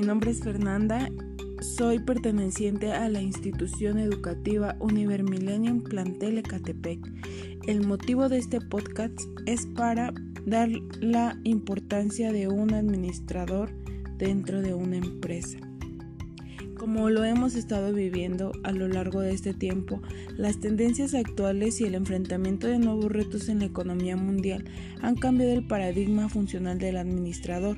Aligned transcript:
mi 0.00 0.06
nombre 0.06 0.30
es 0.30 0.40
Fernanda. 0.40 1.10
Soy 1.60 1.98
perteneciente 1.98 2.90
a 2.90 3.10
la 3.10 3.20
institución 3.20 3.98
educativa 3.98 4.74
Univermillennium 4.80 5.82
Plantel 5.82 6.38
Ecatepec. 6.38 7.00
El 7.66 7.86
motivo 7.86 8.30
de 8.30 8.38
este 8.38 8.62
podcast 8.62 9.20
es 9.44 9.66
para 9.66 10.14
dar 10.46 10.70
la 11.00 11.38
importancia 11.44 12.32
de 12.32 12.48
un 12.48 12.72
administrador 12.72 13.72
dentro 14.16 14.62
de 14.62 14.72
una 14.72 14.96
empresa. 14.96 15.58
Como 16.78 17.10
lo 17.10 17.24
hemos 17.24 17.54
estado 17.54 17.92
viviendo 17.92 18.52
a 18.64 18.72
lo 18.72 18.88
largo 18.88 19.20
de 19.20 19.34
este 19.34 19.52
tiempo, 19.52 20.00
las 20.38 20.60
tendencias 20.60 21.12
actuales 21.12 21.78
y 21.82 21.84
el 21.84 21.94
enfrentamiento 21.94 22.68
de 22.68 22.78
nuevos 22.78 23.12
retos 23.12 23.50
en 23.50 23.58
la 23.58 23.66
economía 23.66 24.16
mundial 24.16 24.64
han 25.02 25.14
cambiado 25.16 25.52
el 25.52 25.66
paradigma 25.66 26.30
funcional 26.30 26.78
del 26.78 26.96
administrador, 26.96 27.76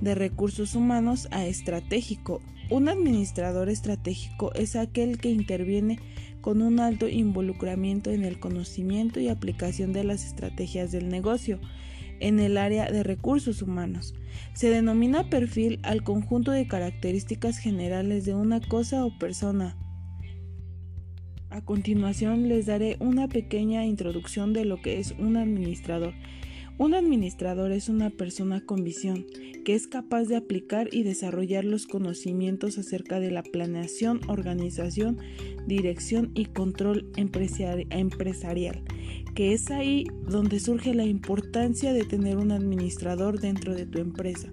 de 0.00 0.14
recursos 0.14 0.74
humanos 0.74 1.28
a 1.30 1.46
estratégico. 1.46 2.40
Un 2.70 2.88
administrador 2.88 3.68
estratégico 3.68 4.52
es 4.54 4.76
aquel 4.76 5.18
que 5.18 5.30
interviene 5.30 5.98
con 6.40 6.62
un 6.62 6.80
alto 6.80 7.08
involucramiento 7.08 8.10
en 8.10 8.24
el 8.24 8.38
conocimiento 8.38 9.20
y 9.20 9.28
aplicación 9.28 9.92
de 9.92 10.04
las 10.04 10.24
estrategias 10.24 10.92
del 10.92 11.08
negocio 11.08 11.60
en 12.20 12.38
el 12.40 12.56
área 12.56 12.90
de 12.90 13.02
recursos 13.02 13.62
humanos. 13.62 14.14
Se 14.54 14.70
denomina 14.70 15.28
perfil 15.28 15.80
al 15.82 16.02
conjunto 16.02 16.50
de 16.50 16.66
características 16.66 17.58
generales 17.58 18.24
de 18.24 18.34
una 18.34 18.60
cosa 18.60 19.04
o 19.04 19.18
persona. 19.18 19.76
A 21.50 21.62
continuación 21.62 22.48
les 22.48 22.66
daré 22.66 22.96
una 23.00 23.28
pequeña 23.28 23.84
introducción 23.86 24.52
de 24.52 24.64
lo 24.64 24.80
que 24.82 24.98
es 24.98 25.12
un 25.18 25.36
administrador. 25.36 26.14
Un 26.78 26.92
administrador 26.92 27.72
es 27.72 27.88
una 27.88 28.10
persona 28.10 28.60
con 28.60 28.84
visión 28.84 29.24
que 29.64 29.74
es 29.74 29.86
capaz 29.86 30.24
de 30.24 30.36
aplicar 30.36 30.88
y 30.92 31.04
desarrollar 31.04 31.64
los 31.64 31.86
conocimientos 31.86 32.76
acerca 32.76 33.18
de 33.18 33.30
la 33.30 33.42
planeación, 33.42 34.20
organización, 34.28 35.16
dirección 35.66 36.32
y 36.34 36.44
control 36.44 37.10
empresarial, 37.16 38.82
que 39.34 39.54
es 39.54 39.70
ahí 39.70 40.04
donde 40.28 40.60
surge 40.60 40.94
la 40.94 41.06
importancia 41.06 41.94
de 41.94 42.04
tener 42.04 42.36
un 42.36 42.52
administrador 42.52 43.40
dentro 43.40 43.74
de 43.74 43.86
tu 43.86 43.98
empresa, 43.98 44.52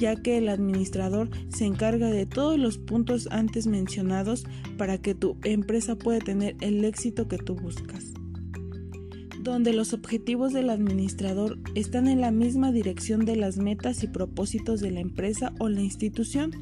ya 0.00 0.16
que 0.16 0.38
el 0.38 0.48
administrador 0.48 1.28
se 1.50 1.66
encarga 1.66 2.08
de 2.08 2.24
todos 2.24 2.58
los 2.58 2.78
puntos 2.78 3.28
antes 3.30 3.66
mencionados 3.66 4.46
para 4.78 4.96
que 4.96 5.14
tu 5.14 5.36
empresa 5.44 5.94
pueda 5.94 6.20
tener 6.20 6.56
el 6.62 6.82
éxito 6.86 7.28
que 7.28 7.36
tú 7.36 7.54
buscas 7.54 8.14
donde 9.42 9.72
los 9.72 9.92
objetivos 9.92 10.52
del 10.52 10.70
administrador 10.70 11.58
están 11.74 12.08
en 12.08 12.20
la 12.20 12.30
misma 12.30 12.72
dirección 12.72 13.24
de 13.24 13.36
las 13.36 13.56
metas 13.56 14.02
y 14.02 14.06
propósitos 14.06 14.80
de 14.80 14.90
la 14.90 15.00
empresa 15.00 15.52
o 15.58 15.68
la 15.68 15.80
institución. 15.80 16.52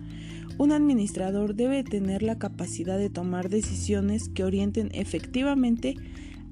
Un 0.59 0.73
administrador 0.73 1.55
debe 1.55 1.85
tener 1.85 2.23
la 2.23 2.39
capacidad 2.39 2.99
de 2.99 3.11
tomar 3.11 3.49
decisiones 3.49 4.29
que 4.29 4.45
orienten 4.45 4.91
efectivamente 4.93 5.97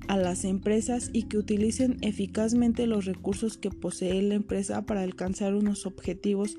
a 0.09 0.17
las 0.17 0.45
empresas 0.45 1.11
y 1.13 1.25
que 1.25 1.39
utilicen 1.39 1.99
eficazmente 2.01 2.87
los 2.87 3.05
recursos 3.05 3.57
que 3.57 3.71
posee 3.71 4.23
la 4.23 4.35
empresa 4.35 4.87
para 4.87 5.03
alcanzar 5.03 5.55
unos 5.55 5.87
objetivos 5.87 6.57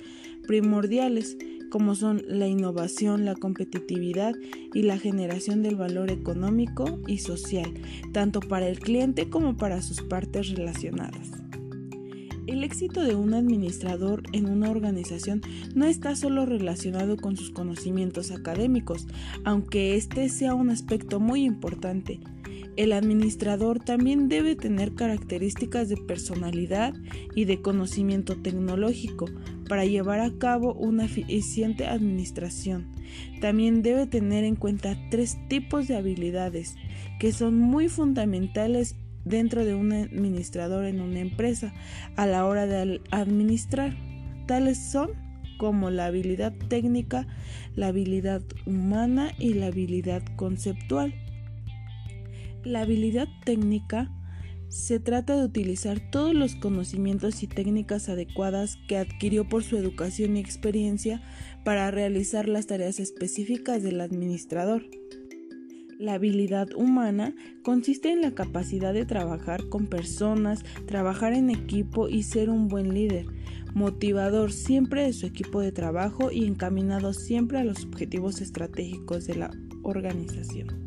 primordiales 0.47 1.37
como 1.69 1.95
son 1.95 2.21
la 2.27 2.47
innovación, 2.47 3.25
la 3.25 3.35
competitividad 3.35 4.33
y 4.73 4.83
la 4.83 4.97
generación 4.97 5.63
del 5.63 5.75
valor 5.75 6.11
económico 6.11 6.99
y 7.07 7.19
social, 7.19 7.73
tanto 8.13 8.39
para 8.39 8.67
el 8.67 8.79
cliente 8.79 9.29
como 9.29 9.57
para 9.57 9.81
sus 9.81 10.01
partes 10.01 10.49
relacionadas. 10.49 11.31
El 12.47 12.63
éxito 12.63 13.03
de 13.03 13.13
un 13.13 13.33
administrador 13.33 14.23
en 14.31 14.49
una 14.49 14.71
organización 14.71 15.41
no 15.75 15.85
está 15.85 16.15
solo 16.15 16.45
relacionado 16.45 17.17
con 17.17 17.35
sus 17.35 17.51
conocimientos 17.51 18.31
académicos, 18.31 19.05
aunque 19.43 19.95
este 19.97 20.29
sea 20.29 20.55
un 20.55 20.69
aspecto 20.69 21.19
muy 21.19 21.43
importante. 21.43 22.21
El 22.77 22.93
administrador 22.93 23.79
también 23.79 24.29
debe 24.29 24.55
tener 24.55 24.93
características 24.93 25.89
de 25.89 25.97
personalidad 25.97 26.93
y 27.35 27.45
de 27.45 27.59
conocimiento 27.59 28.37
tecnológico 28.37 29.25
para 29.67 29.83
llevar 29.85 30.19
a 30.19 30.31
cabo 30.37 30.75
una 30.75 31.05
eficiente 31.05 31.87
administración. 31.87 32.91
También 33.41 33.81
debe 33.81 34.05
tener 34.05 34.43
en 34.43 34.55
cuenta 34.55 34.95
tres 35.09 35.37
tipos 35.49 35.87
de 35.87 35.97
habilidades 35.97 36.75
que 37.19 37.31
son 37.31 37.57
muy 37.57 37.89
fundamentales 37.89 38.95
dentro 39.25 39.65
de 39.65 39.73
un 39.73 39.91
administrador 39.91 40.85
en 40.85 41.01
una 41.01 41.19
empresa 41.19 41.73
a 42.15 42.27
la 42.27 42.45
hora 42.45 42.67
de 42.67 43.01
administrar. 43.09 43.97
Tales 44.45 44.77
son 44.77 45.09
como 45.57 45.89
la 45.89 46.05
habilidad 46.05 46.53
técnica, 46.69 47.25
la 47.75 47.87
habilidad 47.87 48.43
humana 48.67 49.31
y 49.39 49.55
la 49.55 49.67
habilidad 49.67 50.21
conceptual. 50.35 51.15
La 52.67 52.81
habilidad 52.81 53.29
técnica 53.45 54.11
se 54.67 54.99
trata 54.99 55.37
de 55.37 55.45
utilizar 55.45 56.01
todos 56.11 56.33
los 56.33 56.55
conocimientos 56.55 57.41
y 57.41 57.47
técnicas 57.47 58.09
adecuadas 58.09 58.77
que 58.89 58.97
adquirió 58.97 59.47
por 59.47 59.63
su 59.63 59.77
educación 59.77 60.35
y 60.35 60.41
experiencia 60.41 61.21
para 61.63 61.89
realizar 61.91 62.49
las 62.49 62.67
tareas 62.67 62.99
específicas 62.99 63.83
del 63.83 64.01
administrador. 64.01 64.83
La 65.97 66.15
habilidad 66.15 66.67
humana 66.75 67.33
consiste 67.63 68.11
en 68.11 68.19
la 68.19 68.35
capacidad 68.35 68.93
de 68.93 69.05
trabajar 69.05 69.69
con 69.69 69.87
personas, 69.87 70.65
trabajar 70.87 71.31
en 71.31 71.49
equipo 71.49 72.09
y 72.09 72.23
ser 72.23 72.49
un 72.49 72.67
buen 72.67 72.93
líder, 72.93 73.27
motivador 73.75 74.51
siempre 74.51 75.03
de 75.03 75.13
su 75.13 75.25
equipo 75.25 75.61
de 75.61 75.71
trabajo 75.71 76.33
y 76.33 76.43
encaminado 76.43 77.13
siempre 77.13 77.59
a 77.59 77.63
los 77.63 77.85
objetivos 77.85 78.41
estratégicos 78.41 79.25
de 79.25 79.35
la 79.35 79.51
organización. 79.83 80.86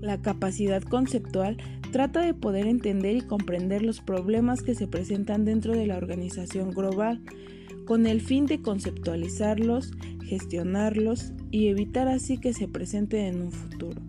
La 0.00 0.20
capacidad 0.20 0.82
conceptual 0.82 1.58
trata 1.92 2.20
de 2.20 2.34
poder 2.34 2.66
entender 2.66 3.16
y 3.16 3.20
comprender 3.20 3.82
los 3.82 4.00
problemas 4.00 4.62
que 4.62 4.74
se 4.74 4.86
presentan 4.86 5.44
dentro 5.44 5.74
de 5.74 5.86
la 5.86 5.96
organización 5.96 6.70
global, 6.70 7.20
con 7.84 8.06
el 8.06 8.20
fin 8.20 8.46
de 8.46 8.62
conceptualizarlos, 8.62 9.92
gestionarlos 10.24 11.32
y 11.50 11.68
evitar 11.68 12.08
así 12.08 12.38
que 12.38 12.52
se 12.52 12.68
presenten 12.68 13.26
en 13.26 13.42
un 13.42 13.52
futuro. 13.52 14.00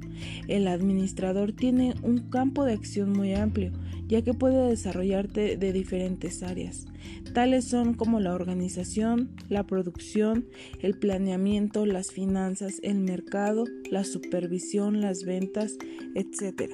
El 0.48 0.68
administrador 0.68 1.54
tiene 1.54 1.94
un 2.02 2.30
campo 2.30 2.66
de 2.66 2.74
acción 2.74 3.12
muy 3.12 3.34
amplio, 3.34 3.72
ya 4.08 4.22
que 4.22 4.34
puede 4.34 4.68
desarrollarte 4.68 5.58
de 5.58 5.74
diferentes 5.74 6.44
áreas. 6.44 6.86
Tales 7.34 7.66
son 7.66 7.94
como 7.94 8.20
la 8.20 8.34
organización, 8.34 9.30
la 9.48 9.66
producción, 9.66 10.48
el 10.80 10.98
planeamiento, 10.98 11.86
las 11.86 12.12
finanzas, 12.12 12.80
el 12.84 13.00
mercado, 13.00 13.64
la 13.90 14.04
supervisión, 14.04 15.02
las 15.02 15.24
ventas, 15.24 15.78
etc. 16.16 16.74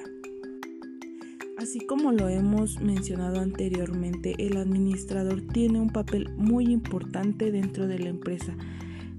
Así 1.58 1.80
como 1.80 2.12
lo 2.12 2.28
hemos 2.28 2.80
mencionado 2.80 3.40
anteriormente, 3.40 4.34
el 4.38 4.56
administrador 4.56 5.42
tiene 5.42 5.80
un 5.80 5.90
papel 5.90 6.30
muy 6.36 6.66
importante 6.66 7.50
dentro 7.50 7.88
de 7.88 7.98
la 7.98 8.10
empresa. 8.10 8.56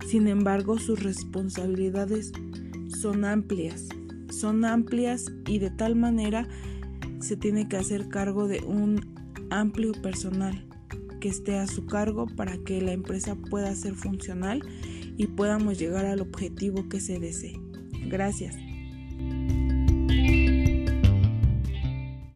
Sin 0.07 0.27
embargo, 0.27 0.79
sus 0.79 1.03
responsabilidades 1.03 2.31
son 3.01 3.25
amplias. 3.25 3.89
Son 4.39 4.63
amplias 4.63 5.25
y 5.47 5.59
de 5.59 5.69
tal 5.69 5.97
manera 5.97 6.47
se 7.19 7.35
tiene 7.35 7.67
que 7.67 7.75
hacer 7.75 8.07
cargo 8.07 8.47
de 8.47 8.61
un 8.61 9.01
amplio 9.49 9.91
personal 10.01 10.65
que 11.19 11.27
esté 11.27 11.57
a 11.57 11.67
su 11.67 11.85
cargo 11.85 12.25
para 12.25 12.57
que 12.59 12.81
la 12.81 12.93
empresa 12.93 13.35
pueda 13.35 13.75
ser 13.75 13.95
funcional 13.95 14.61
y 15.17 15.27
podamos 15.27 15.77
llegar 15.77 16.05
al 16.05 16.21
objetivo 16.21 16.87
que 16.87 17.01
se 17.01 17.19
desee. 17.19 17.59
Gracias. 18.07 18.55